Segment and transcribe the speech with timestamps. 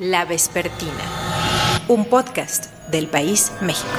[0.00, 3.90] La Vespertina, un podcast del País México.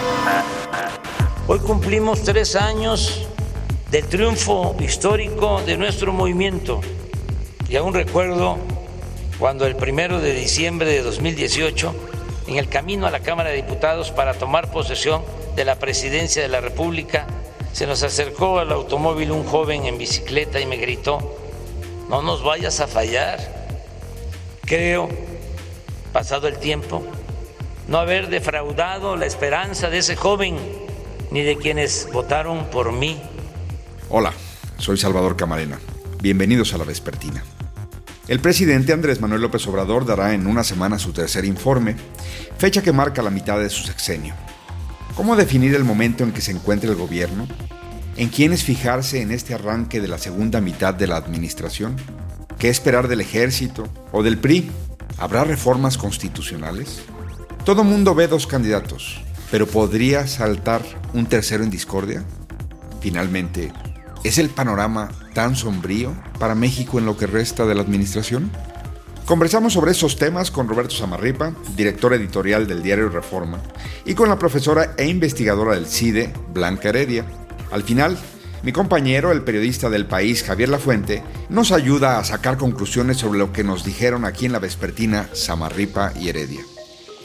[1.45, 3.27] Hoy cumplimos tres años
[3.91, 6.81] del triunfo histórico de nuestro movimiento
[7.69, 8.57] y aún recuerdo
[9.37, 11.93] cuando el primero de diciembre de 2018,
[12.47, 15.21] en el camino a la Cámara de Diputados para tomar posesión
[15.55, 17.27] de la presidencia de la República,
[17.73, 21.37] se nos acercó al automóvil un joven en bicicleta y me gritó,
[22.09, 23.61] no nos vayas a fallar.
[24.65, 25.09] Creo,
[26.11, 27.03] pasado el tiempo,
[27.87, 30.57] no haber defraudado la esperanza de ese joven
[31.31, 33.21] ni de quienes votaron por mí.
[34.09, 34.33] Hola,
[34.77, 35.79] soy Salvador Camarena.
[36.21, 37.43] Bienvenidos a la Vespertina.
[38.27, 41.95] El presidente Andrés Manuel López Obrador dará en una semana su tercer informe,
[42.57, 44.35] fecha que marca la mitad de su sexenio.
[45.15, 47.47] ¿Cómo definir el momento en que se encuentra el gobierno?
[48.17, 51.95] ¿En quiénes fijarse en este arranque de la segunda mitad de la administración?
[52.59, 54.69] ¿Qué esperar del ejército o del PRI?
[55.21, 57.03] ¿Habrá reformas constitucionales?
[57.63, 60.81] Todo mundo ve dos candidatos, pero ¿podría saltar
[61.13, 62.23] un tercero en discordia?
[63.01, 63.71] Finalmente,
[64.23, 68.49] ¿es el panorama tan sombrío para México en lo que resta de la administración?
[69.27, 73.59] Conversamos sobre esos temas con Roberto Samarripa, director editorial del diario Reforma,
[74.05, 77.25] y con la profesora e investigadora del CIDE, Blanca Heredia.
[77.69, 78.17] Al final,
[78.63, 83.51] mi compañero, el periodista del país, Javier Lafuente, nos ayuda a sacar conclusiones sobre lo
[83.51, 86.61] que nos dijeron aquí en la vespertina Samarripa y Heredia.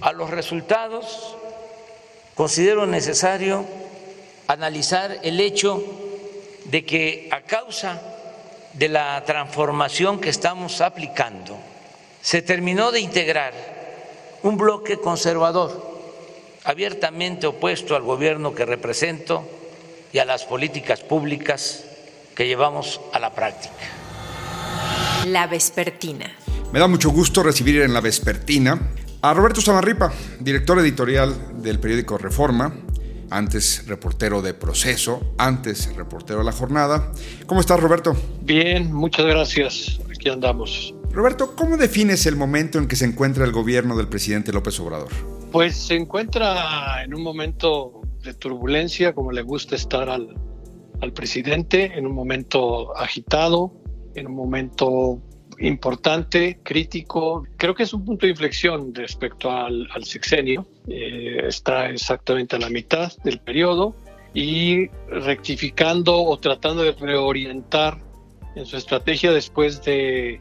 [0.00, 1.36] a los resultados,
[2.38, 3.66] considero necesario
[4.46, 5.82] analizar el hecho
[6.66, 8.00] de que a causa
[8.74, 11.58] de la transformación que estamos aplicando,
[12.22, 13.52] se terminó de integrar
[14.44, 15.98] un bloque conservador,
[16.62, 19.42] abiertamente opuesto al gobierno que represento
[20.12, 21.86] y a las políticas públicas
[22.36, 23.74] que llevamos a la práctica.
[25.26, 26.36] La Vespertina.
[26.72, 28.78] Me da mucho gusto recibir en La Vespertina
[29.20, 32.72] a Roberto Samarripa, director editorial del periódico Reforma,
[33.30, 37.12] antes reportero de Proceso, antes reportero de La Jornada.
[37.46, 38.16] ¿Cómo estás, Roberto?
[38.42, 40.00] Bien, muchas gracias.
[40.08, 40.94] Aquí andamos.
[41.10, 45.08] Roberto, ¿cómo defines el momento en que se encuentra el gobierno del presidente López Obrador?
[45.50, 50.28] Pues se encuentra en un momento de turbulencia, como le gusta estar al,
[51.00, 53.72] al presidente, en un momento agitado,
[54.14, 55.20] en un momento
[55.60, 57.44] importante, crítico.
[57.56, 60.66] Creo que es un punto de inflexión respecto al, sexenio.
[60.86, 63.96] Eh, está exactamente a la mitad del periodo
[64.34, 67.98] y rectificando o tratando de reorientar
[68.54, 70.40] en su estrategia después de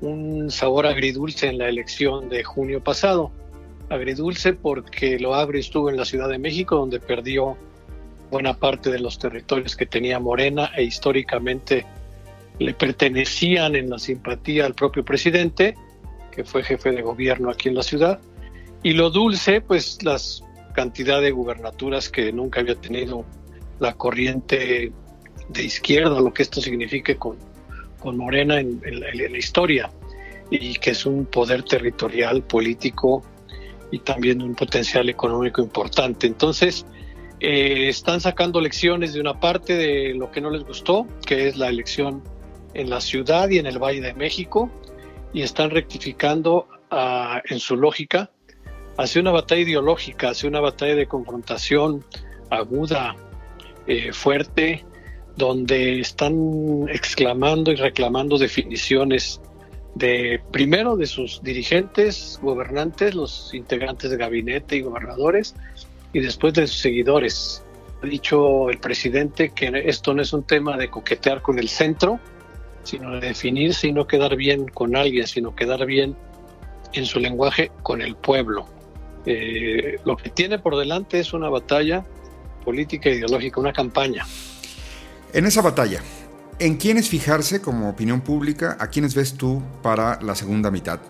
[0.00, 3.30] un sabor agridulce en la elección de junio pasado.
[3.88, 7.56] Agridulce porque lo abre estuvo en la Ciudad de México, donde perdió
[8.30, 11.86] buena parte de los territorios que tenía Morena e históricamente
[12.58, 15.74] le pertenecían en la simpatía al propio presidente,
[16.32, 18.20] que fue jefe de gobierno aquí en la ciudad,
[18.82, 20.42] y lo dulce, pues las
[20.76, 23.24] cantidad de gubernaturas que nunca había tenido
[23.80, 24.92] la corriente
[25.48, 27.38] de izquierda, lo que esto signifique con,
[27.98, 29.90] con Morena en, la, historia,
[30.50, 33.22] y que es un poder territorial, político
[33.90, 36.26] y también un potencial económico importante.
[36.26, 36.84] Entonces,
[37.40, 41.56] eh, están sacando lecciones de una parte de lo que no les gustó, que es
[41.56, 42.22] la elección
[42.80, 44.70] en la ciudad y en el Valle de México
[45.32, 48.30] y están rectificando ah, en su lógica
[48.98, 52.04] hacia una batalla ideológica, hacia una batalla de confrontación
[52.50, 53.16] aguda,
[53.86, 54.84] eh, fuerte,
[55.36, 59.40] donde están exclamando y reclamando definiciones
[59.94, 65.54] de primero de sus dirigentes, gobernantes, los integrantes de gabinete y gobernadores,
[66.12, 67.62] y después de sus seguidores.
[68.02, 72.20] Ha dicho el presidente que esto no es un tema de coquetear con el centro,
[72.86, 76.16] sino de definirse y no quedar bien con alguien, sino quedar bien
[76.92, 78.66] en su lenguaje con el pueblo.
[79.26, 82.04] Eh, lo que tiene por delante es una batalla
[82.64, 84.24] política e ideológica, una campaña.
[85.32, 86.00] En esa batalla,
[86.60, 88.76] ¿en quiénes fijarse como opinión pública?
[88.78, 91.00] ¿A quiénes ves tú para la segunda mitad?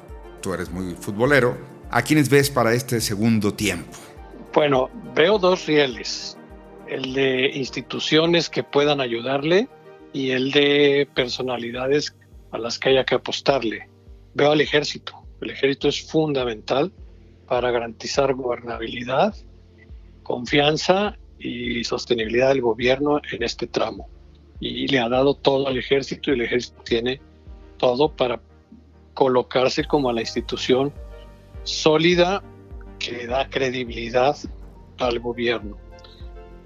[0.40, 1.56] Tú eres muy futbolero.
[1.90, 3.96] ¿A quiénes ves para este segundo tiempo?
[4.54, 6.38] Bueno, veo dos rieles.
[6.88, 9.68] El de instituciones que puedan ayudarle
[10.12, 12.14] y el de personalidades
[12.50, 13.88] a las que haya que apostarle.
[14.34, 15.14] Veo al ejército.
[15.40, 16.92] El ejército es fundamental
[17.46, 19.34] para garantizar gobernabilidad,
[20.22, 24.08] confianza y sostenibilidad del gobierno en este tramo.
[24.58, 27.20] Y le ha dado todo al ejército y el ejército tiene
[27.76, 28.40] todo para
[29.14, 30.92] colocarse como la institución
[31.62, 32.42] sólida
[32.98, 34.36] que da credibilidad
[34.98, 35.76] al gobierno.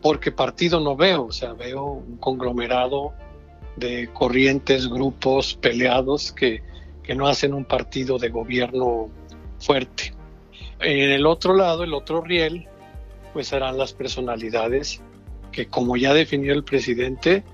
[0.03, 3.13] Porque partido no veo, o sea, veo un conglomerado
[3.77, 6.63] de corrientes, grupos peleados que,
[7.03, 9.09] que no hacen un partido de gobierno
[9.59, 10.15] fuerte.
[10.81, 12.67] En el otro lado, el otro riel,
[13.33, 15.01] pues serán las personalidades
[15.53, 17.45] que, como ya definió el presidente,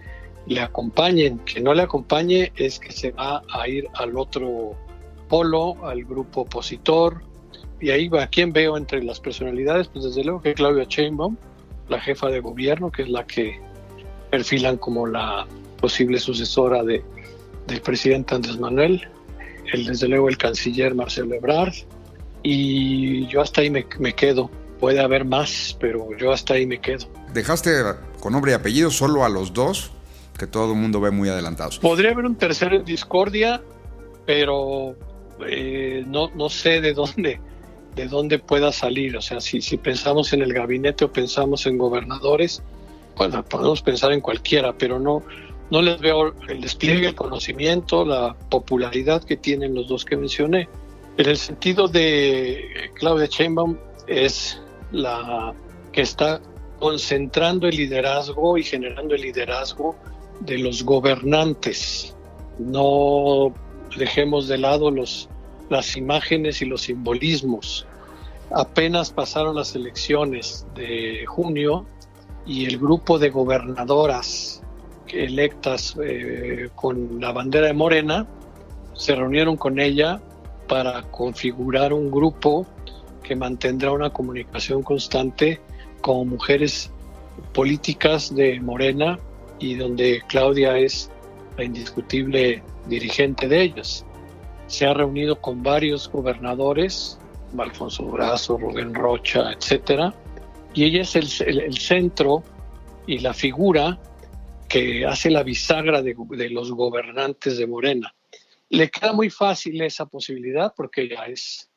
[0.46, 1.38] le acompañen.
[1.40, 4.74] Que no le acompañe es que se va a ir al otro
[5.28, 7.22] polo, al grupo opositor.
[7.80, 9.88] Y ahí va, ¿quién veo entre las personalidades?
[9.88, 11.36] Pues desde luego que Claudia Sheinbaum,
[11.88, 13.60] la jefa de gobierno, que es la que
[14.30, 15.46] perfilan como la
[15.76, 17.02] posible sucesora de,
[17.66, 19.06] del presidente Andrés Manuel,
[19.72, 21.74] el, desde luego el canciller Marcelo Ebrard,
[22.42, 24.50] y yo hasta ahí me, me quedo.
[24.78, 27.06] Puede haber más, pero yo hasta ahí me quedo.
[27.32, 27.70] ¿Dejaste
[28.20, 29.90] con nombre y apellido solo a los dos
[30.38, 31.78] que todo el mundo ve muy adelantados?
[31.78, 33.62] Podría haber un tercero en discordia,
[34.26, 34.94] pero
[35.46, 37.40] eh, no, no sé de dónde,
[37.94, 39.16] de dónde pueda salir.
[39.16, 42.62] O sea, si, si pensamos en el gabinete o pensamos en gobernadores,
[43.16, 45.22] bueno, podemos pensar en cualquiera, pero no,
[45.70, 50.68] no les veo el despliegue, el conocimiento, la popularidad que tienen los dos que mencioné.
[51.16, 53.76] En el sentido de Claudia Sheinbaum
[54.06, 54.60] es
[54.92, 55.54] la
[55.92, 56.40] que está
[56.78, 59.96] concentrando el liderazgo y generando el liderazgo
[60.40, 62.14] de los gobernantes.
[62.58, 63.52] No
[63.96, 65.28] dejemos de lado los,
[65.68, 67.86] las imágenes y los simbolismos.
[68.50, 71.86] Apenas pasaron las elecciones de junio
[72.46, 74.62] y el grupo de gobernadoras
[75.12, 78.26] electas eh, con la bandera de Morena
[78.94, 80.20] se reunieron con ella
[80.68, 82.66] para configurar un grupo
[83.22, 85.60] que mantendrá una comunicación constante
[86.00, 86.90] con mujeres
[87.52, 89.18] políticas de Morena
[89.58, 91.10] y donde Claudia es
[91.56, 94.04] la indiscutible dirigente de ellas.
[94.66, 97.18] Se ha reunido con varios gobernadores,
[97.58, 100.14] Alfonso Durazo, Rubén Rocha, etcétera,
[100.74, 102.42] y ella es el, centro
[103.06, 103.98] y la figura
[104.68, 106.14] que hace la bisagra de,
[106.50, 108.14] los gobernantes de Morena.
[108.68, 111.70] Le queda muy fácil esa posibilidad porque ella es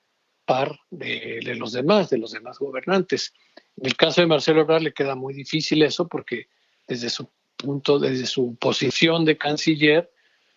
[0.46, 3.34] par de, los demás, de los demás gobernantes.
[3.78, 6.48] En el caso de Marcelo Ebrard le queda muy difícil eso porque
[6.88, 10.12] desde su punto, desde su posición de canciller,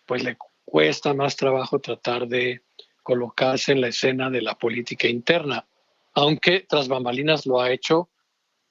[0.05, 2.63] pues le cuesta más trabajo tratar de
[3.03, 5.67] colocarse en la escena de la política interna,
[6.13, 8.09] aunque tras bambalinas lo ha hecho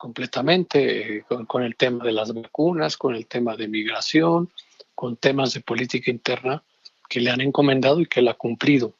[0.02, 4.50] completamente eh, con, el tema de las vacunas, con el tema de migración,
[4.96, 6.64] con temas de política interna
[7.08, 8.96] que le han encomendado y que él ha cumplido.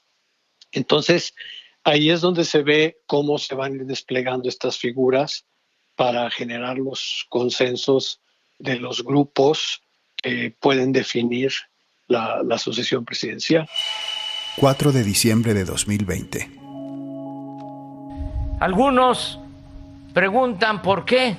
[0.70, 1.34] Entonces,
[1.82, 5.44] ahí es donde se ve cómo se van desplegando estas figuras
[5.96, 8.20] para generar los consensos
[8.60, 9.82] de los grupos
[10.22, 11.52] que pueden definir
[12.06, 13.69] la, sucesión presidencial.
[14.54, 16.49] 4 de diciembre de 2020.
[18.60, 19.42] Algunos
[20.12, 21.37] preguntan por qué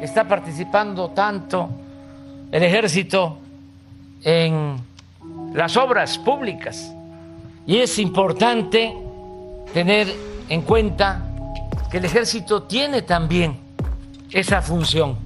[0.00, 1.68] está participando tanto
[2.50, 3.38] el ejército
[4.22, 4.76] en
[5.54, 6.92] las obras públicas.
[7.66, 8.94] Y es importante
[9.72, 10.12] tener
[10.48, 11.22] en cuenta
[11.90, 13.58] que el ejército tiene también
[14.30, 15.16] esa función,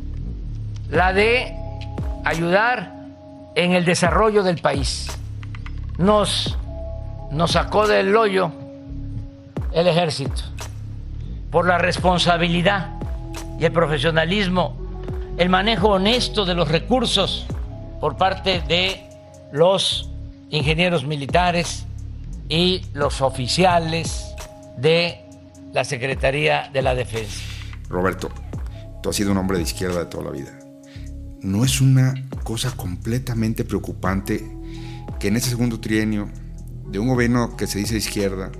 [0.90, 1.54] la de
[2.24, 2.92] ayudar
[3.54, 5.08] en el desarrollo del país.
[5.96, 6.58] Nos,
[7.30, 8.52] nos sacó del hoyo
[9.72, 10.42] el ejército
[11.56, 12.90] por la responsabilidad
[13.58, 14.76] y el profesionalismo,
[15.38, 17.46] el manejo honesto de los recursos
[17.98, 19.00] por parte de
[19.52, 20.10] los
[20.50, 21.86] ingenieros militares
[22.50, 24.34] y los oficiales
[24.76, 25.24] de
[25.72, 27.40] la Secretaría de la Defensa.
[27.88, 28.28] Roberto,
[29.02, 30.52] tú has sido un hombre de izquierda de toda la vida.
[31.40, 32.12] ¿No es una
[32.44, 34.46] cosa completamente preocupante
[35.18, 36.28] que en ese segundo trienio
[36.90, 38.52] de un gobierno que se dice izquierda,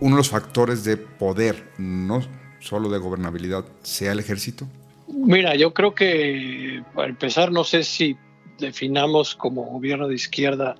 [0.00, 2.22] uno de los factores de poder, no
[2.58, 4.66] solo de gobernabilidad, sea el ejército?
[5.08, 8.16] Mira, yo creo que para empezar, no sé si
[8.58, 10.76] definamos como gobierno de izquierda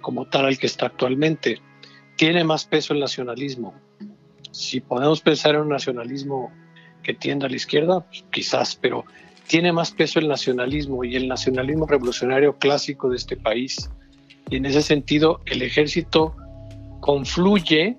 [0.00, 1.60] como tal al que está actualmente.
[2.16, 3.74] Tiene más peso el nacionalismo.
[4.50, 6.50] Si podemos pensar en un nacionalismo
[7.02, 9.04] que tienda a la izquierda, pues, quizás, pero
[9.46, 13.90] tiene más peso el nacionalismo y el nacionalismo revolucionario clásico de este país.
[14.48, 16.34] Y en ese sentido, el ejército
[17.00, 17.96] confluye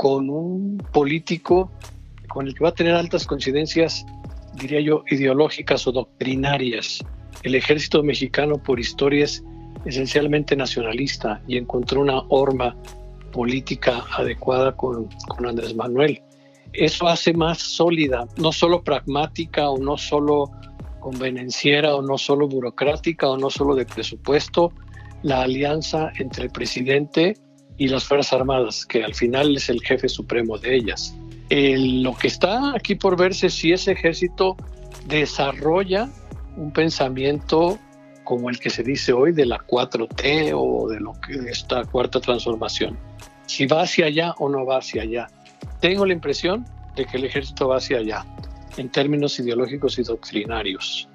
[0.00, 1.70] con un político
[2.30, 4.06] con el que va a tener altas coincidencias,
[4.54, 7.04] diría yo, ideológicas o doctrinarias.
[7.42, 9.44] El ejército mexicano por historia es
[9.84, 12.74] esencialmente nacionalista y encontró una horma
[13.30, 16.22] política adecuada con, con Andrés Manuel.
[16.72, 20.50] Eso hace más sólida, no solo pragmática o no solo
[21.00, 24.72] convenenciera o no solo burocrática o no solo de presupuesto,
[25.22, 27.34] la alianza entre el presidente
[27.80, 31.16] y las Fuerzas Armadas, que al final es el jefe supremo de ellas.
[31.48, 34.54] lo que está aquí por verse es si ese ejército
[35.08, 36.10] desarrolla
[36.58, 37.78] un pensamiento
[38.22, 42.20] como el que se dice hoy de la 4T o de lo que esta cuarta
[42.20, 42.98] transformación.
[43.46, 45.28] Si va hacia allá o no va hacia allá.
[45.80, 48.26] Tengo la impresión de que el ejército va hacia allá
[48.76, 51.08] en términos ideológicos y doctrinarios.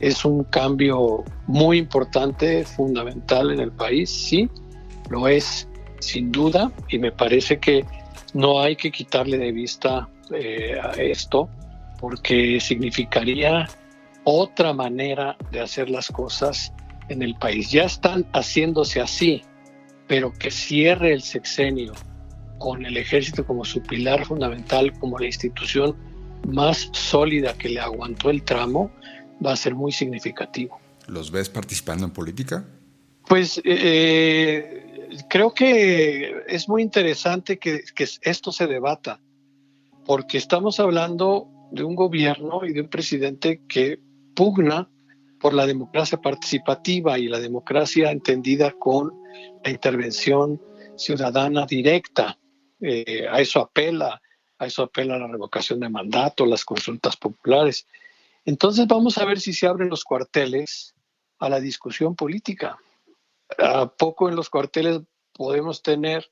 [0.00, 4.50] Es un cambio muy importante, fundamental en el país, sí,
[5.08, 5.66] lo es
[6.00, 7.84] sin duda y me parece que
[8.34, 11.48] no hay que quitarle de vista eh, a esto
[12.00, 13.68] porque significaría
[14.24, 16.72] otra manera de hacer las cosas
[17.08, 17.70] en el país.
[17.70, 19.42] Ya están haciéndose así,
[20.06, 21.92] pero que cierre el sexenio
[22.58, 25.96] con el ejército como su pilar fundamental, como la institución
[26.46, 28.90] más sólida que le aguantó el tramo,
[29.44, 30.78] va a ser muy significativo.
[31.06, 32.64] ¿Los ves participando en política?
[33.26, 34.89] Pues eh,
[35.28, 37.82] creo que es muy interesante que,
[38.22, 39.20] esto se debata,
[40.04, 44.00] porque estamos hablando de un gobierno y de un presidente que
[44.34, 44.88] pugna
[45.40, 49.12] por la democracia participativa y la democracia entendida con
[49.64, 50.60] la intervención
[50.96, 52.38] ciudadana directa.
[52.80, 54.20] Eh, a eso apela,
[54.58, 57.86] a eso apela la revocación de mandato, las consultas populares.
[58.44, 60.94] Entonces vamos a ver si se abren los cuarteles
[61.38, 62.78] a la discusión política.
[63.58, 65.00] ¿A poco en los cuarteles
[65.32, 66.30] podemos tener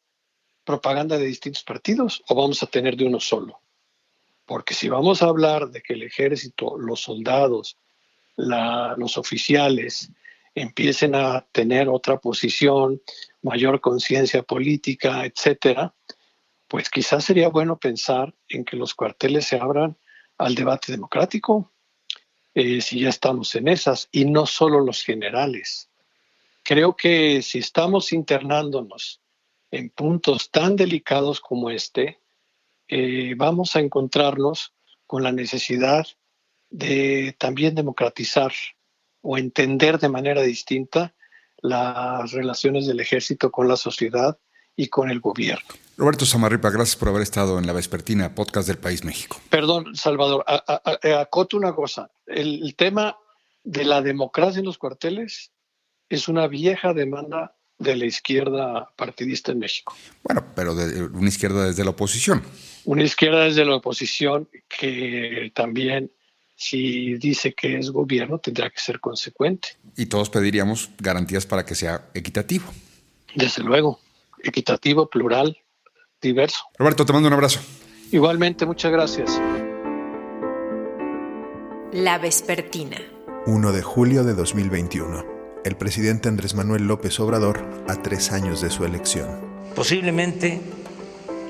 [0.65, 3.61] propaganda de distintos partidos o vamos a tener de uno solo?
[4.45, 7.77] Porque si vamos a hablar de que el ejército, los soldados,
[8.37, 10.11] los oficiales
[10.55, 13.03] empiecen a tener otra posición,
[13.43, 15.95] mayor conciencia política, etcétera,
[16.67, 19.97] pues quizás sería bueno pensar en que los cuarteles se abran
[20.37, 21.73] al debate democrático,
[22.55, 25.88] eh, si ya estamos en esas, y no solo los generales.
[26.69, 29.23] Creo que si estamos internándonos
[29.71, 32.21] en puntos tan delicados como este,
[32.89, 34.75] eh, vamos a encontrarnos
[35.07, 36.07] con la necesidad
[36.69, 38.53] de también democratizar
[39.23, 41.15] o entender de manera distinta
[41.63, 44.39] las relaciones del ejército con la sociedad
[44.77, 45.69] y con el gobierno.
[45.97, 49.41] Roberto Samarripa, gracias por haber estado en la Vespertina, podcast del País México.
[49.49, 50.45] Perdón, Salvador,
[51.19, 52.11] acoto una cosa.
[52.27, 53.17] El, tema
[53.65, 55.51] de la democracia en los cuarteles
[56.09, 59.95] es una vieja demanda de la izquierda partidista en México.
[60.25, 62.43] Bueno, pero de una izquierda desde la oposición.
[62.85, 66.11] Una izquierda desde la oposición que también
[66.59, 69.69] si dice que es gobierno, tendrá que ser consecuente.
[69.97, 72.65] Y todos pediríamos garantías para que sea equitativo.
[73.37, 74.00] Desde luego,
[74.43, 75.57] equitativo, plural,
[76.21, 76.65] diverso.
[76.77, 77.61] Roberto, te mando un abrazo.
[78.11, 79.41] Igualmente, muchas gracias.
[81.93, 82.99] La Vespertina.
[83.47, 85.38] 1 de julio de 2021.
[85.69, 89.29] El presidente Andrés Manuel López Obrador a tres años de su elección.
[89.75, 90.63] Posiblemente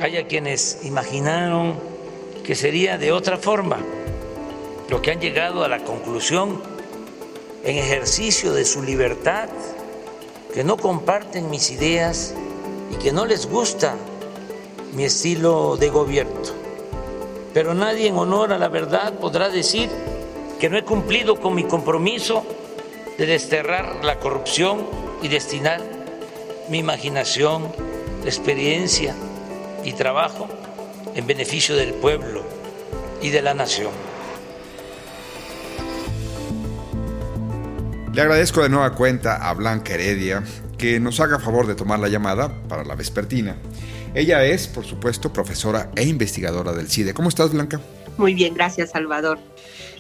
[0.01, 1.77] haya quienes imaginaron
[2.43, 3.77] que sería de otra forma
[4.91, 6.61] los que han llegado a la conclusión
[7.63, 9.49] en ejercicio de su libertad,
[10.53, 12.35] que no comparten mis ideas
[12.93, 13.95] y que no les gusta
[14.95, 16.41] mi estilo de gobierno.
[17.55, 19.89] Pero nadie en honor a la verdad podrá decir
[20.59, 22.45] que no he cumplido con mi compromiso
[23.19, 24.87] de desterrar la corrupción
[25.23, 25.83] y destinar
[26.71, 27.71] mi imaginación,
[28.25, 29.15] experiencia
[29.85, 30.49] y trabajo
[31.15, 32.45] en beneficio del pueblo
[33.21, 33.91] y de la nación.
[38.13, 40.45] Le agradezco de nueva cuenta a Blanca Heredia
[40.77, 43.57] que nos haga favor de tomar la llamada para la vespertina.
[44.15, 47.15] Ella es, por supuesto, profesora e investigadora del CIDE.
[47.15, 47.81] ¿Cómo estás, Blanca?
[48.17, 49.39] Muy bien, gracias, Salvador.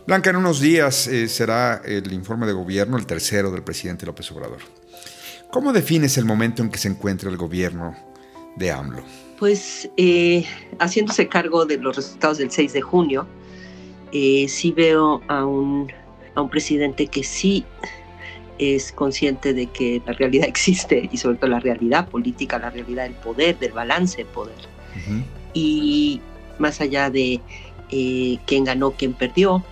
[0.08, 4.32] Blanca, en unos días eh, será el informe de gobierno, el tercero del presidente López
[4.32, 4.60] Obrador.
[5.50, 7.94] ¿Cómo defines el momento en que se encuentra el gobierno
[8.56, 9.02] de AMLO?
[9.38, 10.46] Pues eh,
[10.78, 13.26] haciéndose cargo de los resultados del 6 de junio,
[14.10, 15.92] eh, sí veo a un,
[16.34, 17.66] a un presidente que sí
[18.56, 23.02] es consciente de que la realidad existe y sobre todo la realidad política, la realidad
[23.02, 24.56] del poder, del balance de poder.
[25.52, 26.22] Y
[26.58, 27.42] más allá de
[27.90, 29.62] eh, quién ganó, quién perdió,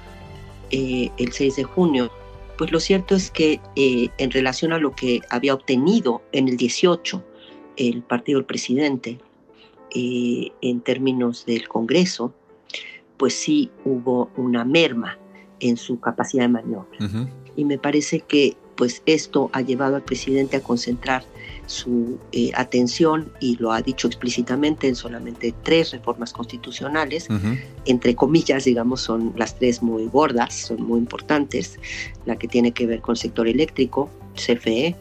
[0.71, 2.11] eh, el 6 de junio,
[2.59, 6.57] pues lo cierto es que eh, en relación a lo que había obtenido en el
[6.57, 7.23] 18
[7.77, 9.19] el partido del presidente
[9.99, 12.35] en términos del Congreso,
[13.17, 15.19] pues sí hubo una merma
[15.61, 16.99] en su capacidad de maniobra.
[17.57, 21.25] Y me parece que pues esto ha llevado al presidente a concentrar
[21.67, 27.29] su eh, atención, y lo ha dicho explícitamente, en solamente tres reformas constitucionales,
[27.85, 31.79] entre comillas, digamos, son las tres muy gordas, son muy importantes,
[32.25, 34.95] la que tiene que ver con sector eléctrico, CFE,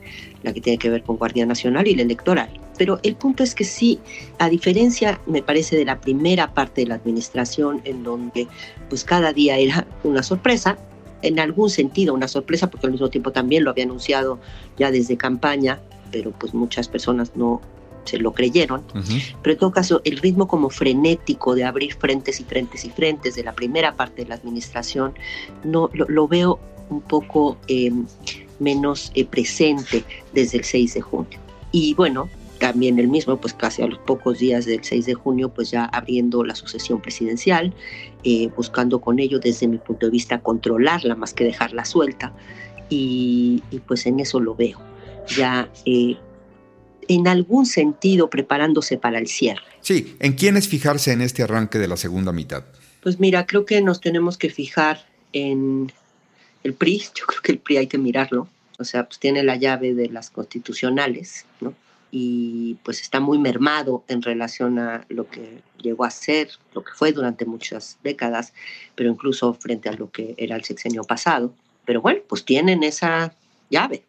[0.43, 2.49] la que tiene que ver con Guardia Nacional y la electoral.
[2.77, 3.99] Pero el punto es que sí,
[4.37, 8.47] a diferencia, me parece, de la primera parte de la administración, en donde
[8.89, 10.77] pues cada día era una sorpresa,
[11.21, 14.39] en algún sentido una sorpresa, porque al mismo tiempo también lo había anunciado
[14.77, 15.79] ya desde campaña,
[16.15, 17.59] pero pues muchas personas no
[18.05, 18.83] se lo creyeron.
[19.41, 23.35] Pero en todo caso, el ritmo como frenético de abrir frentes y frentes y frentes
[23.35, 25.13] de la primera parte de la administración,
[25.65, 26.57] no lo, veo
[26.89, 27.91] un poco eh,
[28.59, 31.37] menos eh, presente desde el 6 de junio.
[31.73, 35.49] Y bueno, también el mismo, pues casi a los pocos días del 6 de junio,
[35.49, 37.73] pues ya abriendo la sucesión presidencial,
[38.23, 42.31] eh, buscando con ello, desde mi punto de vista, controlarla más que dejarla suelta.
[42.89, 44.79] Y, pues en eso lo veo,
[45.27, 46.17] ya eh,
[47.07, 49.63] en algún sentido preparándose para el cierre.
[49.81, 52.63] Sí, ¿en quiénes fijarse en este arranque de la segunda mitad?
[53.01, 55.91] Pues mira, creo que nos tenemos que fijar en
[56.63, 58.47] el PRI, yo creo que el PRI hay que mirarlo,
[58.79, 61.73] o sea, pues tiene la llave de las constitucionales, ¿no?
[62.17, 66.93] y pues está muy mermado en relación a lo que llegó a ser, lo que
[66.93, 68.53] fue durante muchas décadas,
[68.95, 71.53] pero incluso frente a lo que era el sexenio pasado.
[71.83, 73.33] Pero bueno, pues tienen esa
[73.69, 74.03] llave.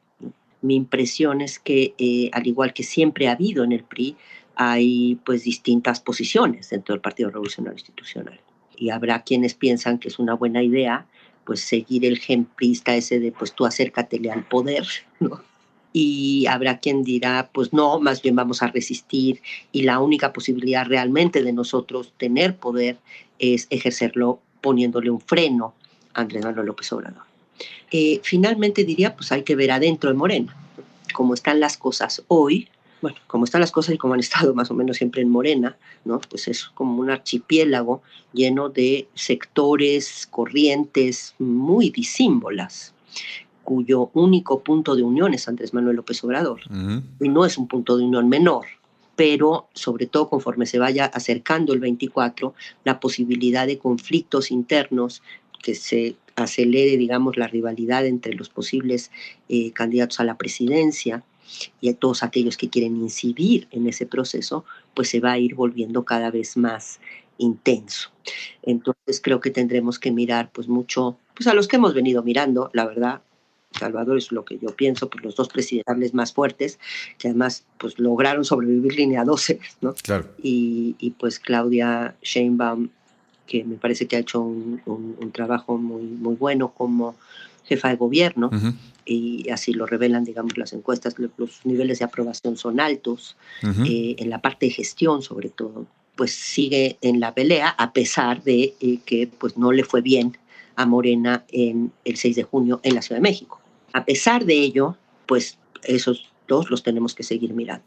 [0.66, 4.16] Mi impresión es que, eh, al igual que siempre ha habido en el PRI,
[4.56, 8.40] hay pues distintas posiciones dentro del Partido Revolucionario Institucional.
[8.76, 11.06] Y habrá quienes piensan que es una buena idea
[11.44, 14.85] pues seguir el gen prista ese de pues tú acércatele al poder,
[15.92, 19.40] y habrá quien dirá, pues no, más bien vamos a resistir
[19.73, 22.99] y la única posibilidad realmente de nosotros tener poder
[23.38, 25.75] es ejercerlo poniéndole un freno
[26.12, 27.25] a Andrés Manuel López Obrador.
[27.90, 30.56] Eh, finalmente diría, pues hay que ver adentro de Morena,
[31.12, 32.68] cómo están las cosas hoy,
[33.02, 35.76] bueno, como están las cosas y como han estado más o menos siempre en Morena,
[36.04, 36.20] ¿no?
[36.20, 42.94] Pues es como un archipiélago lleno de sectores, corrientes muy disímbolas,
[43.64, 46.60] cuyo único punto de unión es Andrés Manuel López Obrador.
[47.20, 48.66] Y no es un punto de unión menor,
[49.16, 55.23] pero sobre todo conforme se vaya acercando el 24, la posibilidad de conflictos internos,
[55.62, 59.10] que se acelere, digamos, la rivalidad entre los posibles
[59.49, 61.25] eh, candidatos a la presidencia
[61.80, 65.54] y a todos aquellos que quieren incidir en ese proceso, pues se va a ir
[65.54, 67.00] volviendo cada vez más
[67.38, 68.10] intenso.
[68.62, 72.70] Entonces creo que tendremos que mirar pues mucho, pues a los que hemos venido mirando,
[72.72, 73.22] la verdad,
[73.72, 76.78] Salvador es lo que yo pienso, pues los dos presidenciales más fuertes,
[77.18, 79.94] que además pues lograron sobrevivir línea 12, ¿no?
[80.02, 80.28] Claro.
[80.42, 82.88] Y, y pues Claudia Sheinbaum,
[83.47, 87.15] que me parece que ha hecho un, un, trabajo muy, muy bueno como
[87.65, 88.50] jefa de gobierno,
[89.04, 94.30] y así lo revelan, digamos, las encuestas, los niveles de aprobación son altos, eh, en
[94.30, 98.99] la parte de gestión sobre todo, pues sigue en la pelea, a pesar de eh,
[99.04, 100.37] que pues no le fue bien
[100.76, 103.61] a Morena en el 6 de junio en la Ciudad de México.
[103.93, 107.85] A pesar de ello, pues esos dos los tenemos que seguir mirando.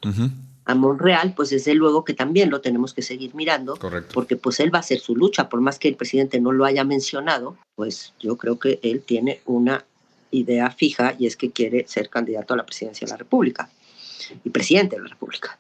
[0.69, 3.75] A Monreal, pues desde luego que también lo tenemos que seguir mirando,
[4.13, 6.63] porque pues él va a hacer su lucha, por más que el presidente no lo
[6.63, 9.83] haya mencionado, pues yo creo que él tiene una
[10.29, 13.71] idea fija y es que quiere ser candidato a la presidencia de la República
[14.43, 15.57] y presidente de la República.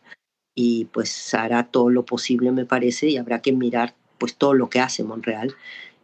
[0.53, 4.69] Y pues hará todo lo posible, me parece, y habrá que mirar pues todo lo
[4.69, 5.55] que hace Monreal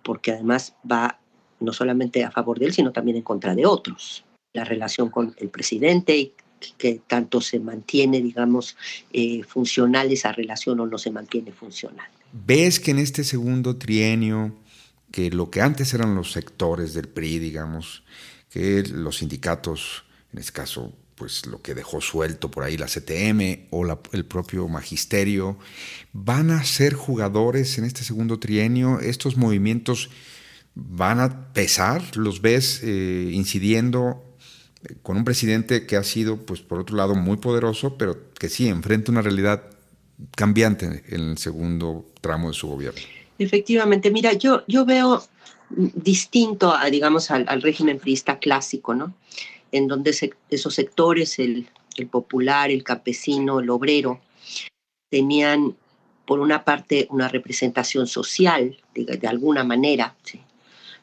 [0.02, 1.20] porque además va
[1.60, 4.26] no solamente a favor de él, sino también en contra de otros.
[4.54, 6.34] La relación con el presidente y
[6.78, 8.76] que tanto se mantiene, digamos,
[9.14, 12.08] eh, funcional esa relación o no se mantiene funcional.
[12.32, 14.56] ¿Ves que en este segundo trienio,
[15.12, 18.04] que lo que antes eran los sectores del PRI, digamos,
[18.50, 23.68] que los sindicatos, en este caso pues lo que dejó suelto por ahí la CTM
[23.72, 25.58] o el propio magisterio,
[26.12, 30.10] van a ser jugadores en este segundo trienio, estos movimientos
[30.76, 34.25] van a pesar, los ves eh, incidiendo
[35.02, 38.68] con un presidente que ha sido, pues por otro lado, muy poderoso, pero que sí
[38.68, 39.64] enfrenta una realidad
[40.36, 43.02] cambiante en el segundo tramo de su gobierno.
[43.38, 45.24] Efectivamente, mira, yo, yo veo
[45.70, 49.14] distinto, a, digamos, al, régimen priista clásico, ¿no?
[49.72, 50.16] en donde
[50.50, 51.68] esos sectores, el,
[52.10, 54.22] popular, el campesino, el obrero,
[55.10, 55.76] tenían
[56.26, 60.16] por una parte una representación social, de, alguna manera,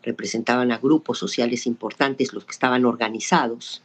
[0.02, 3.82] representaban a grupos sociales importantes, los que estaban organizados,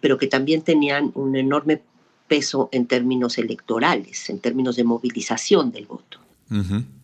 [0.00, 1.80] pero que también tenían un enorme
[2.26, 6.18] peso en términos electorales, en términos de movilización del voto.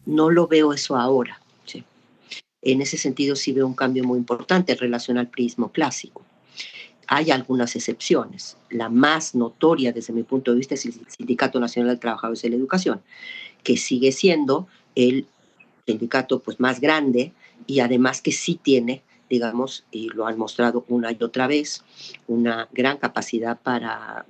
[0.07, 1.41] No lo veo eso ahora.
[2.67, 6.23] En ese sentido sí veo un cambio muy importante en relación al prismo clásico.
[7.07, 8.57] Hay algunas excepciones.
[8.71, 12.49] La más notoria desde mi punto de vista es el Sindicato Nacional de Trabajadores de
[12.49, 13.03] la Educación,
[13.63, 15.27] que sigue siendo el
[15.87, 17.33] sindicato pues, más grande
[17.67, 21.83] y además que sí tiene digamos, y lo han mostrado una y otra vez,
[22.27, 24.27] una gran capacidad para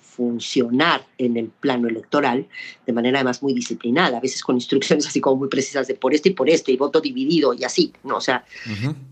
[0.00, 2.48] funcionar en el plano electoral
[2.84, 6.12] de manera además muy disciplinada, a veces con instrucciones así como muy precisas de por
[6.12, 8.16] este y por este y voto dividido y así, ¿no?
[8.16, 8.44] O sea,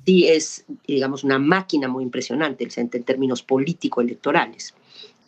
[0.04, 4.74] sí es, digamos, una máquina muy impresionante en términos político-electorales,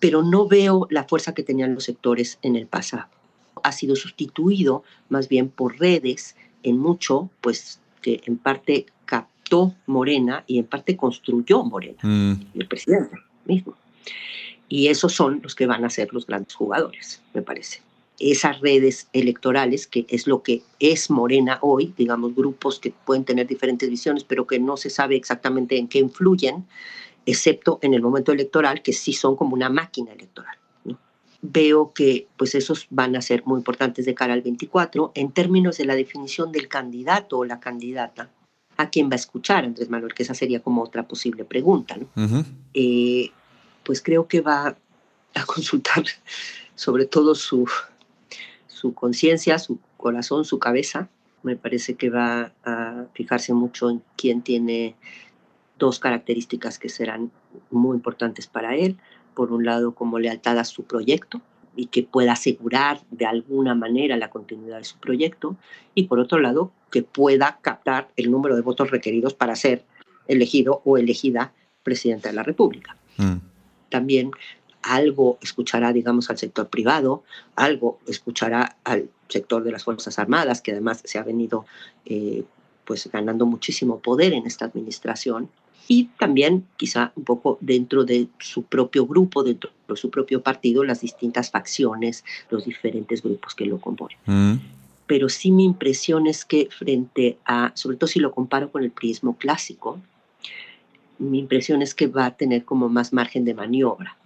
[0.00, 3.06] pero no veo la fuerza que tenían los sectores en el pasado.
[3.62, 6.34] Ha sido sustituido más bien por redes
[6.64, 7.78] en mucho, pues
[8.09, 12.33] que en parte captó Morena y en parte construyó Morena, mm.
[12.55, 13.75] el presidente mismo.
[14.68, 17.83] Y esos son los que van a ser los grandes jugadores, me parece.
[18.18, 23.47] Esas redes electorales, que es lo que es Morena hoy, digamos, grupos que pueden tener
[23.47, 26.66] diferentes visiones, pero que no se sabe exactamente en qué influyen,
[27.27, 30.57] excepto en el momento electoral, que sí son como una máquina electoral.
[31.40, 35.79] Veo que pues esos van a ser muy importantes de cara al 24 en términos
[35.79, 38.31] de la definición del candidato o la candidata
[38.77, 41.96] a quién va a escuchar Andrés Manuel, que esa sería como otra posible pregunta.
[41.96, 42.44] ¿no?
[43.83, 44.77] pues creo que va
[45.35, 46.05] a consultar
[46.74, 47.68] sobre todo su,
[48.66, 51.09] su conciencia, su corazón, su cabeza.
[51.42, 54.94] Me parece que va a fijarse mucho en quién tiene
[55.79, 57.33] dos características que serán
[57.70, 58.96] muy importantes para él.
[59.38, 61.40] Por un lado, como lealtad a su proyecto
[61.77, 65.57] y que pueda asegurar de alguna manera la continuidad de su proyecto.
[65.94, 69.85] Y por otro lado, que pueda captar el número de votos requeridos para ser
[70.27, 71.53] elegido o elegida
[71.85, 72.96] presidenta de la República.
[73.16, 73.37] Mm
[73.88, 74.31] también
[74.83, 77.24] algo escuchará, digamos, al sector privado,
[77.57, 81.66] algo escuchará al sector de las Fuerzas Armadas, que además se ha venido
[82.05, 82.44] eh,
[82.85, 85.51] pues ganando muchísimo poder en esta administración,
[85.88, 90.85] y también quizá un poco dentro de su propio grupo, dentro de su propio partido,
[90.85, 94.18] las distintas facciones, los diferentes grupos que lo componen.
[94.27, 94.55] Mm.
[95.07, 98.90] Pero sí mi impresión es que frente a, sobre todo si lo comparo con el
[98.90, 99.98] prismo clásico,
[101.18, 104.18] mi impresión es que va a tener como más margen de maniobra,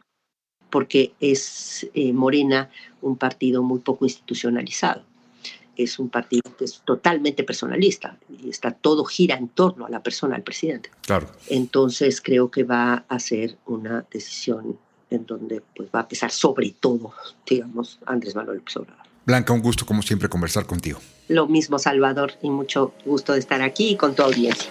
[0.69, 2.71] porque es eh, Morena
[3.01, 5.05] un partido muy poco institucionalizado.
[5.77, 10.03] Es un partido que es totalmente personalista y está todo gira en torno a la
[10.03, 10.91] persona del presidente.
[11.03, 11.29] Claro.
[11.49, 14.79] Entonces creo que va a ser una decisión
[15.11, 17.13] en donde pues, va a pesar sobre todo,
[17.47, 19.03] digamos, Andrés Manuel López Obrador.
[19.25, 20.99] Blanca, un gusto como siempre conversar contigo.
[21.29, 24.71] Lo mismo, Salvador, y mucho gusto de estar aquí y con tu audiencia.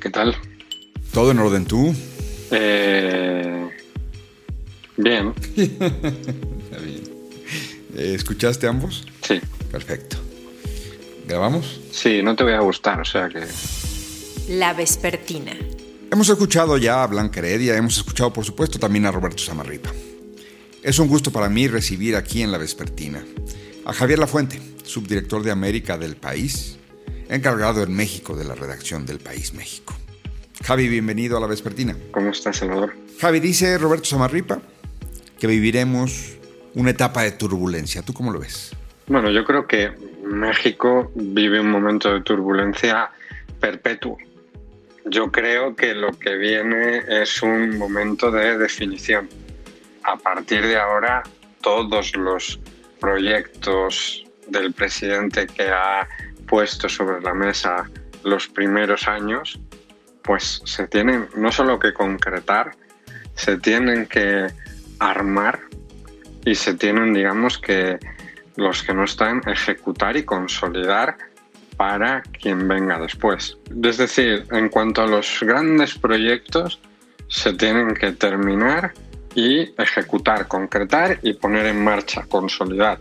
[0.00, 0.34] ¿Qué tal?
[1.12, 1.94] ¿Todo en orden tú?
[2.50, 3.68] Eh,
[4.96, 5.34] bien.
[7.98, 9.04] Eh, ¿Escuchaste ambos?
[9.22, 9.40] Sí.
[9.72, 10.16] Perfecto.
[11.26, 11.80] ¿Grabamos?
[11.90, 13.44] Sí, no te voy a gustar, o sea que...
[14.48, 15.52] La Vespertina.
[16.10, 19.90] Hemos escuchado ya a Blanca Heredia, hemos escuchado por supuesto también a Roberto Samarripa.
[20.82, 23.22] Es un gusto para mí recibir aquí en La Vespertina
[23.84, 26.78] a Javier Lafuente, subdirector de América del país,
[27.28, 29.92] encargado en México de la redacción del País México.
[30.62, 31.96] Javi, bienvenido a la Vespertina.
[32.12, 32.94] ¿Cómo estás, Salvador?
[33.20, 34.62] Javi, dice Roberto Samarripa
[35.38, 36.37] que viviremos
[36.74, 38.02] una etapa de turbulencia.
[38.02, 38.74] ¿Tú cómo lo ves?
[39.06, 43.10] Bueno, yo creo que México vive un momento de turbulencia
[43.58, 44.18] perpetuo.
[45.06, 49.28] Yo creo que lo que viene es un momento de definición.
[50.02, 51.22] A partir de ahora,
[51.62, 52.60] todos los
[53.00, 56.06] proyectos del presidente que ha
[56.46, 57.88] puesto sobre la mesa
[58.24, 59.58] los primeros años,
[60.22, 62.72] pues se tienen no solo que concretar,
[63.34, 64.48] se tienen que
[64.98, 65.67] armar
[66.44, 67.98] y se tienen, digamos, que
[68.56, 71.16] los que no están, ejecutar y consolidar
[71.76, 73.56] para quien venga después.
[73.82, 76.80] Es decir, en cuanto a los grandes proyectos,
[77.28, 78.92] se tienen que terminar
[79.34, 82.98] y ejecutar, concretar y poner en marcha, consolidar.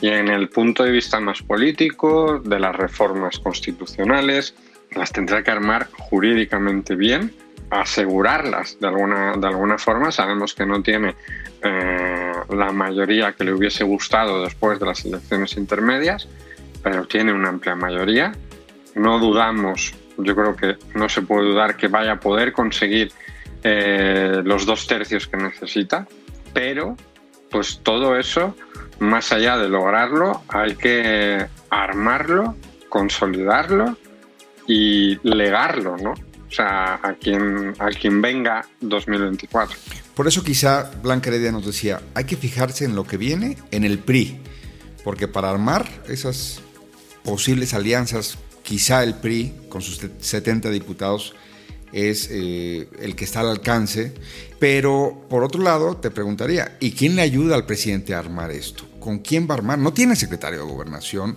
[0.00, 4.54] Y en el punto de vista más político, de las reformas constitucionales,
[4.94, 7.34] las tendrá que armar jurídicamente bien,
[7.70, 10.12] asegurarlas de alguna, de alguna forma.
[10.12, 11.14] Sabemos que no tiene
[11.62, 16.28] eh, la mayoría que le hubiese gustado después de las elecciones intermedias,
[16.82, 18.32] pero tiene una amplia mayoría.
[18.94, 23.12] No dudamos, yo creo que no se puede dudar que vaya a poder conseguir
[23.62, 26.06] eh, los dos tercios que necesita,
[26.52, 26.96] pero
[27.50, 28.56] pues todo eso
[28.98, 32.56] más allá de lograrlo, hay que armarlo,
[32.88, 33.96] consolidarlo
[34.66, 36.14] y legarlo, ¿no?
[36.52, 39.74] O sea, a quien, a quien venga 2024.
[40.14, 43.84] Por eso quizá Blanca Heredia nos decía, hay que fijarse en lo que viene en
[43.84, 44.38] el PRI,
[45.02, 46.60] porque para armar esas
[47.24, 51.34] posibles alianzas, quizá el PRI, con sus 70 diputados,
[51.90, 54.12] es eh, el que está al alcance.
[54.58, 58.84] Pero por otro lado, te preguntaría, ¿y quién le ayuda al presidente a armar esto?
[59.00, 59.78] ¿Con quién va a armar?
[59.78, 61.34] No tiene secretario de gobernación.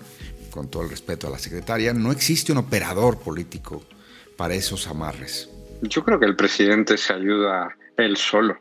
[0.51, 3.83] con todo el respeto a la secretaria, no existe un operador político
[4.37, 5.49] para esos amarres.
[5.81, 8.57] Yo creo que el presidente se ayuda él solo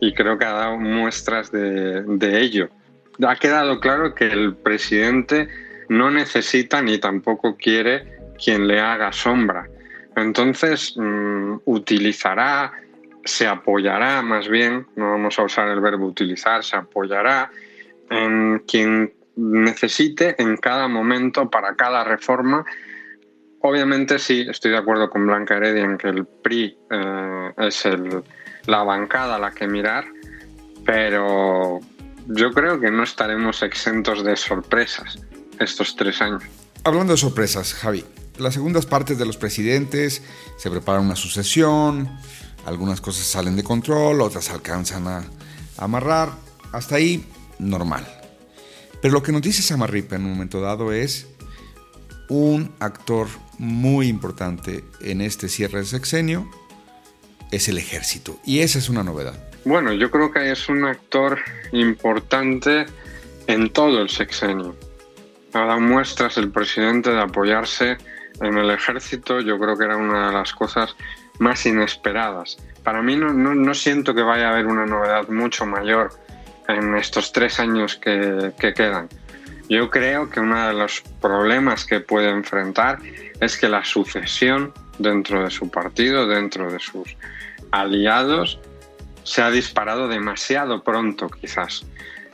[0.00, 2.68] y creo que ha dado muestras de, ello.
[3.26, 5.48] Ha quedado claro que el presidente
[5.88, 9.68] no necesita ni tampoco quiere quien le haga sombra.
[10.16, 12.72] Entonces mm, utilizará,
[13.24, 17.50] se apoyará más bien, no vamos a usar el verbo utilizar, se apoyará
[18.08, 22.64] en quien necesite en cada momento para cada reforma
[23.62, 27.84] Obviamente sí, estoy de acuerdo con Blanca Heredia en que el PRI eh, es
[28.66, 30.06] la bancada a la que mirar,
[30.86, 31.80] pero
[32.26, 35.18] yo creo que no estaremos exentos de sorpresas
[35.58, 36.42] estos tres años.
[36.84, 38.04] Hablando de sorpresas, Javi,
[38.38, 40.22] las segundas partes de los presidentes
[40.56, 42.08] se prepara una sucesión,
[42.64, 45.24] algunas cosas salen de control, otras alcanzan a,
[45.76, 46.30] amarrar,
[46.72, 47.26] hasta ahí
[47.58, 48.06] normal.
[49.02, 51.26] Pero lo que nos dice Samarripa en un momento dado es
[52.30, 53.26] un actor
[53.58, 56.48] muy importante en este cierre de sexenio
[57.50, 58.38] es el ejército.
[58.46, 59.34] Y esa es una novedad.
[59.64, 61.40] Bueno, yo creo que es un actor
[61.72, 62.86] importante
[63.48, 64.76] en todo el sexenio.
[65.52, 67.98] Ha dado muestras el presidente de apoyarse
[68.40, 69.40] en el ejército.
[69.40, 70.94] Yo creo que era una de las cosas
[71.40, 72.58] más inesperadas.
[72.84, 76.12] Para mí no, siento que vaya a haber una novedad mucho mayor
[76.68, 79.08] en estos tres años que quedan.
[79.70, 82.98] Yo creo que uno de los problemas que puede enfrentar
[83.40, 87.16] es que la sucesión dentro de su partido, dentro de sus
[87.70, 88.58] aliados,
[89.22, 91.86] se ha disparado demasiado pronto quizás.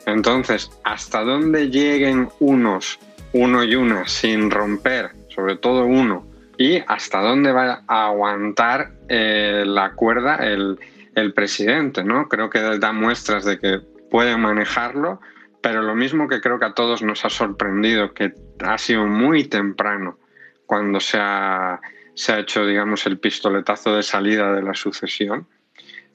[0.07, 2.99] Entonces, hasta dónde lleguen unos,
[3.35, 9.65] uno y una, sin romper, sobre todo uno, y hasta dónde va a aguantar eh,
[9.67, 10.79] la cuerda el,
[11.15, 12.31] el presidente, ¿no?
[12.31, 15.21] Creo que da muestras de que puede manejarlo,
[15.67, 18.33] pero lo mismo que creo que a todos nos ha sorprendido, que
[18.65, 20.17] ha sido muy temprano
[20.65, 21.81] cuando se ha,
[22.15, 25.49] se ha hecho, digamos, el pistoletazo de salida de la sucesión.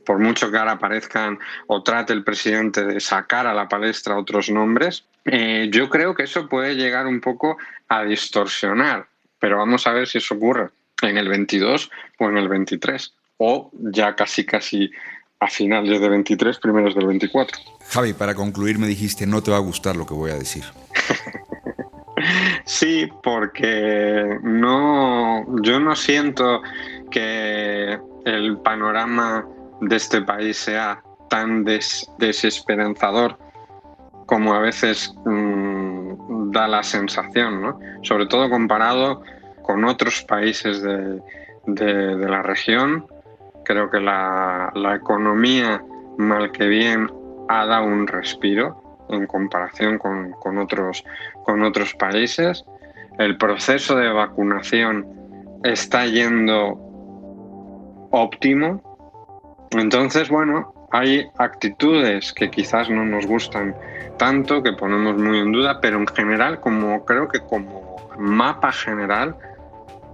[0.06, 1.38] Por mucho que ahora aparezcan
[1.68, 6.24] o trate el presidente de sacar a la palestra otros nombres, eh, yo creo que
[6.24, 7.58] eso puede llegar un poco
[7.90, 10.70] a distorsionar, pero vamos a ver si eso ocurre
[11.02, 14.90] en el 22 o en el 23, o ya casi casi
[15.42, 17.60] a finales de 23, primeros del 24.
[17.90, 20.64] Javi, para concluir me dijiste, no te va a gustar lo que voy a decir.
[22.66, 26.62] sí, porque no, yo no siento
[27.10, 29.48] que el panorama
[29.82, 33.40] de este país sea tan desesperanzador
[34.28, 37.80] como a veces mm, da la sensación, ¿no?
[38.04, 39.24] Sobre todo comparado
[39.64, 41.20] con otros países de,
[41.66, 43.08] de la región
[43.64, 45.84] Creo que la, economía,
[46.18, 47.10] mal que bien,
[47.50, 51.04] ha dado un respiro en comparación con, otros,
[51.44, 52.66] con otros países.
[53.18, 55.06] El proceso de vacunación
[55.64, 56.80] está yendo
[58.12, 58.82] óptimo.
[59.72, 63.76] Entonces, bueno, hay actitudes que quizás no nos gustan
[64.18, 69.36] tanto, que ponemos muy en duda, pero en general, como creo que como mapa general,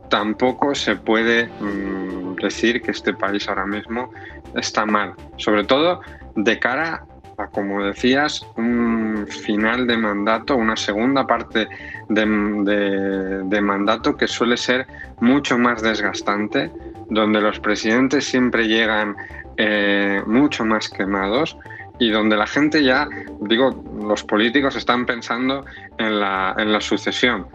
[0.09, 4.11] tampoco se puede mm, decir que este país ahora mismo
[4.55, 6.01] está mal, sobre todo
[6.35, 7.03] de cara
[7.37, 11.67] a, como decías, un final de mandato, una segunda parte
[12.09, 14.87] de, mandato que suele ser
[15.19, 16.71] mucho más desgastante,
[17.09, 19.15] donde los presidentes siempre llegan
[19.57, 21.57] eh, mucho más quemados
[21.99, 23.07] y donde la gente ya,
[23.41, 25.65] digo, los políticos están pensando
[25.97, 27.47] en la, en la sucesión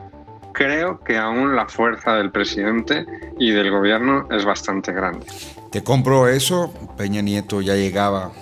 [0.52, 3.06] creo que aún la fuerza del presidente
[3.38, 5.26] y del gobierno es bastante grande.
[5.70, 8.32] Te compro eso, Peña Nieto ya llegaba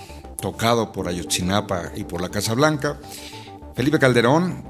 [0.40, 2.96] tocado por Ayotzinapa y por la Casa Blanca.
[3.74, 4.64] Felipe Calderón,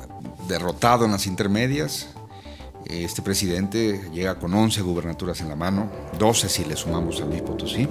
[0.49, 2.15] derrotado en las intermedias.
[2.87, 7.43] Este presidente llega con 11 gubernaturas en la mano, 12 si le sumamos a Luis
[7.43, 7.89] Potosí.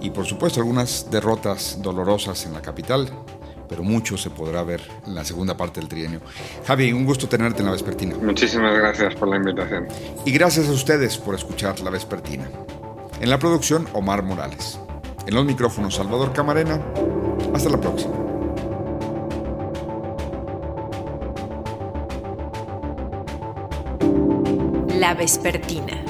[0.00, 3.10] Y por supuesto algunas derrotas dolorosas en la capital,
[3.68, 6.20] pero mucho se podrá ver en la segunda parte del trienio.
[6.66, 8.16] Javi, un gusto tenerte en la Vespertina.
[8.16, 9.88] Muchísimas gracias por la invitación.
[10.24, 12.48] Y gracias a ustedes por escuchar la Vespertina.
[13.20, 14.78] En la producción, Omar Morales.
[15.26, 16.80] En los micrófonos, Salvador Camarena.
[17.54, 18.14] Hasta la próxima.
[24.98, 26.04] La Vespertina,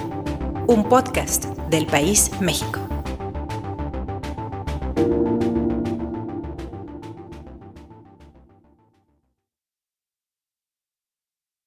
[0.69, 2.86] un podcast del País México.